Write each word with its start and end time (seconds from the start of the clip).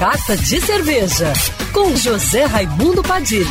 Carta 0.00 0.34
de 0.34 0.58
Cerveja, 0.62 1.30
com 1.74 1.94
José 1.94 2.46
Raimundo 2.46 3.02
Padilha. 3.02 3.44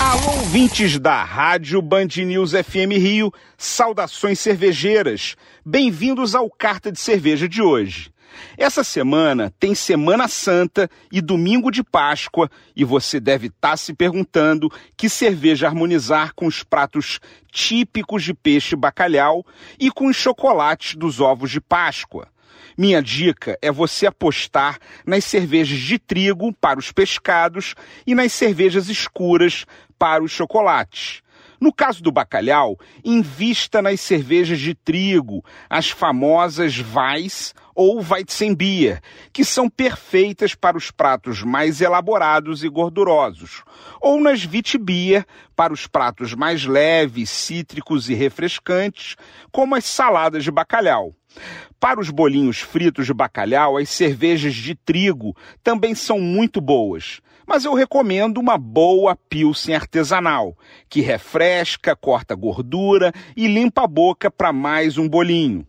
Alô, 0.00 0.38
ouvintes 0.38 0.98
da 0.98 1.22
Rádio 1.22 1.82
Band 1.82 2.08
News 2.16 2.52
FM 2.52 2.96
Rio, 2.96 3.30
saudações 3.58 4.40
cervejeiras. 4.40 5.36
Bem-vindos 5.66 6.34
ao 6.34 6.48
Carta 6.48 6.90
de 6.90 6.98
Cerveja 6.98 7.46
de 7.46 7.60
hoje. 7.60 8.10
Essa 8.56 8.82
semana 8.82 9.52
tem 9.60 9.74
Semana 9.74 10.28
Santa 10.28 10.88
e 11.12 11.20
Domingo 11.20 11.70
de 11.70 11.84
Páscoa 11.84 12.50
e 12.74 12.84
você 12.84 13.20
deve 13.20 13.48
estar 13.48 13.72
tá 13.72 13.76
se 13.76 13.92
perguntando 13.92 14.72
que 14.96 15.10
cerveja 15.10 15.66
harmonizar 15.66 16.32
com 16.34 16.46
os 16.46 16.62
pratos 16.62 17.20
típicos 17.52 18.24
de 18.24 18.32
peixe 18.32 18.74
bacalhau 18.74 19.44
e 19.78 19.90
com 19.90 20.06
os 20.06 20.16
chocolates 20.16 20.96
dos 20.96 21.20
ovos 21.20 21.50
de 21.50 21.60
Páscoa. 21.60 22.32
Minha 22.76 23.00
dica 23.00 23.56
é 23.62 23.70
você 23.70 24.06
apostar 24.06 24.78
nas 25.06 25.24
cervejas 25.24 25.78
de 25.78 25.98
trigo 25.98 26.52
para 26.52 26.78
os 26.78 26.90
pescados 26.90 27.74
e 28.06 28.14
nas 28.14 28.32
cervejas 28.32 28.88
escuras 28.88 29.64
para 29.98 30.24
os 30.24 30.32
chocolates. 30.32 31.22
No 31.60 31.72
caso 31.72 32.02
do 32.02 32.10
bacalhau, 32.10 32.76
invista 33.04 33.80
nas 33.80 34.00
cervejas 34.00 34.58
de 34.58 34.74
trigo, 34.74 35.42
as 35.70 35.88
famosas 35.88 36.74
Weiss 36.78 37.54
ou 37.74 38.02
Weizenbier, 38.02 39.00
que 39.32 39.44
são 39.44 39.68
perfeitas 39.68 40.54
para 40.54 40.76
os 40.76 40.90
pratos 40.90 41.42
mais 41.42 41.80
elaborados 41.80 42.64
e 42.64 42.68
gordurosos, 42.68 43.62
ou 44.00 44.20
nas 44.20 44.44
Witbier 44.44 45.24
para 45.56 45.72
os 45.72 45.86
pratos 45.86 46.34
mais 46.34 46.66
leves, 46.66 47.30
cítricos 47.30 48.10
e 48.10 48.14
refrescantes, 48.14 49.16
como 49.50 49.74
as 49.74 49.84
saladas 49.84 50.44
de 50.44 50.50
bacalhau. 50.50 51.14
Para 51.78 52.00
os 52.00 52.10
bolinhos 52.10 52.60
fritos 52.60 53.06
de 53.06 53.14
bacalhau, 53.14 53.76
as 53.76 53.88
cervejas 53.88 54.54
de 54.54 54.74
trigo 54.74 55.36
também 55.62 55.94
são 55.94 56.18
muito 56.18 56.60
boas 56.60 57.20
mas 57.46 57.64
eu 57.64 57.74
recomendo 57.74 58.38
uma 58.38 58.56
boa 58.56 59.16
pilsen 59.16 59.74
artesanal, 59.74 60.56
que 60.88 61.00
refresca, 61.00 61.94
corta 61.94 62.34
gordura 62.34 63.12
e 63.36 63.46
limpa 63.46 63.84
a 63.84 63.86
boca 63.86 64.30
para 64.30 64.52
mais 64.52 64.96
um 64.96 65.08
bolinho. 65.08 65.66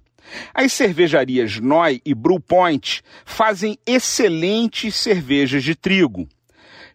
As 0.54 0.74
cervejarias 0.74 1.60
Noi 1.60 2.02
e 2.06 2.16
Brew 2.16 2.40
Point 2.40 3.04
fazem 3.26 3.78
excelentes 3.86 4.96
cervejas 4.96 5.64
de 5.64 5.76
trigo. 5.76 6.28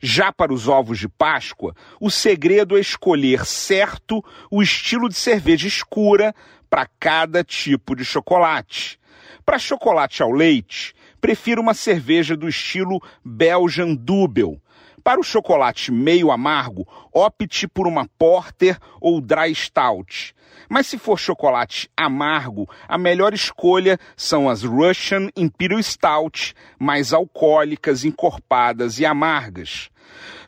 Já 0.02 0.32
para 0.32 0.52
os 0.52 0.66
ovos 0.66 0.98
de 0.98 1.08
Páscoa, 1.08 1.74
o 2.00 2.10
segredo 2.10 2.76
é 2.76 2.80
escolher 2.80 3.44
certo 3.44 4.24
o 4.50 4.62
estilo 4.62 5.08
de 5.08 5.14
cerveja 5.14 5.68
escura 5.68 6.34
para 6.70 6.88
cada 6.98 7.42
tipo 7.42 7.96
de 7.96 8.04
chocolate. 8.04 8.98
Para 9.44 9.58
chocolate 9.58 10.22
ao 10.22 10.30
leite, 10.30 10.94
prefiro 11.20 11.60
uma 11.60 11.74
cerveja 11.74 12.36
do 12.36 12.48
estilo 12.48 13.02
Belgian 13.24 13.94
Double, 13.96 14.60
para 15.00 15.20
o 15.20 15.24
chocolate 15.24 15.90
meio 15.90 16.30
amargo, 16.30 16.86
opte 17.12 17.66
por 17.66 17.86
uma 17.86 18.06
Porter 18.18 18.78
ou 19.00 19.20
Dry 19.20 19.54
Stout. 19.54 20.34
Mas 20.68 20.86
se 20.86 20.98
for 20.98 21.18
chocolate 21.18 21.90
amargo, 21.96 22.68
a 22.86 22.96
melhor 22.96 23.34
escolha 23.34 23.98
são 24.16 24.48
as 24.48 24.62
Russian 24.62 25.28
Imperial 25.36 25.82
Stout, 25.82 26.54
mais 26.78 27.12
alcoólicas, 27.12 28.04
encorpadas 28.04 28.98
e 28.98 29.06
amargas. 29.06 29.90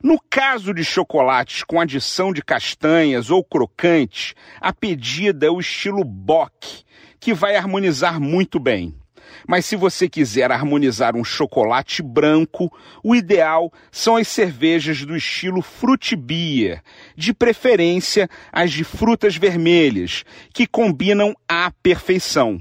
No 0.03 0.19
caso 0.31 0.75
de 0.75 0.85
chocolates 0.85 1.65
com 1.65 1.81
adição 1.81 2.33
de 2.33 2.43
castanhas 2.43 3.31
ou 3.31 3.45
crocantes, 3.45 4.35
a 4.61 4.73
pedida 4.73 5.47
é 5.47 5.51
o 5.51 5.61
estilo 5.61 6.05
Bock, 6.05 6.85
que 7.19 7.33
vai 7.33 7.57
harmonizar 7.57 8.21
muito 8.21 8.59
bem. 8.59 9.02
Mas 9.47 9.67
se 9.67 9.77
você 9.77 10.09
quiser 10.09 10.51
harmonizar 10.51 11.17
um 11.17 11.25
chocolate 11.25 12.03
branco, 12.03 12.73
o 13.03 13.15
ideal 13.15 13.73
são 13.91 14.17
as 14.17 14.29
cervejas 14.29 15.05
do 15.05 15.17
estilo 15.17 15.63
fruit 15.63 16.15
beer, 16.17 16.83
de 17.17 17.33
preferência 17.33 18.29
as 18.53 18.73
de 18.73 18.85
frutas 18.85 19.37
vermelhas, 19.37 20.25
que 20.53 20.67
combinam 20.67 21.35
à 21.49 21.73
perfeição. 21.83 22.61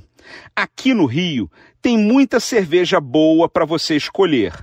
Aqui 0.55 0.93
no 0.93 1.05
Rio 1.05 1.49
tem 1.81 1.97
muita 1.97 2.39
cerveja 2.39 2.99
boa 2.99 3.49
para 3.49 3.65
você 3.65 3.95
escolher. 3.95 4.53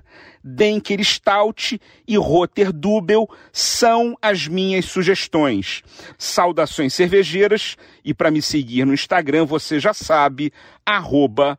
Denker 0.42 1.02
Stout 1.04 1.80
e 2.06 2.16
Rotter 2.16 2.72
Dubel 2.72 3.28
são 3.52 4.16
as 4.22 4.47
minhas 4.47 4.84
sugestões. 4.84 5.82
Saudações 6.16 6.94
cervejeiras 6.94 7.76
e 8.04 8.14
para 8.14 8.30
me 8.30 8.41
seguir 8.41 8.84
no 8.84 8.94
Instagram 8.94 9.44
você 9.44 9.80
já 9.80 9.92
sabe, 9.92 10.52
arroba 10.86 11.58